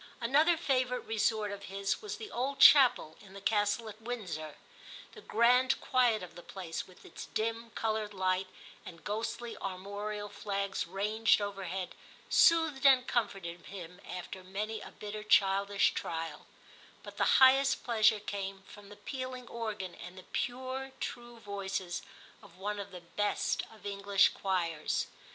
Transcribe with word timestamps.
Another 0.19 0.57
favourite 0.57 1.05
resort 1.05 1.51
of 1.51 1.65
his 1.65 2.01
was 2.01 2.17
the 2.17 2.31
old 2.31 2.57
chapel 2.59 3.15
in 3.21 3.33
the 3.33 3.39
Castle 3.39 3.87
at 3.87 4.01
Windsor: 4.01 4.55
the 5.11 5.21
grand 5.21 5.79
quiet 5.79 6.23
of 6.23 6.33
the 6.33 6.41
place, 6.41 6.87
with 6.87 7.05
its 7.05 7.27
dim, 7.27 7.69
coloured 7.75 8.11
light 8.11 8.47
and 8.83 9.03
ghostly 9.03 9.55
armorial 9.57 10.27
flags 10.27 10.87
ranged 10.87 11.39
over 11.39 11.65
head, 11.65 11.93
soothed 12.31 12.83
and 12.83 13.05
comforted 13.05 13.67
him 13.67 14.01
after 14.09 14.43
many 14.43 14.81
a 14.81 14.89
bitter 14.89 15.21
childish 15.21 15.93
trial; 15.93 16.47
but 17.03 17.17
the 17.17 17.37
highest 17.37 17.83
pleasure 17.83 18.19
came 18.19 18.63
from 18.63 18.89
the 18.89 18.95
pealing 18.95 19.47
organ 19.49 19.93
and 19.93 20.17
the 20.17 20.23
pure 20.33 20.93
true 20.99 21.37
voices 21.39 22.01
of 22.41 22.57
one 22.57 22.79
of 22.79 22.89
the 22.89 23.01
best 23.01 23.61
of 23.71 23.85
English 23.85 24.29
choirs. 24.29 25.05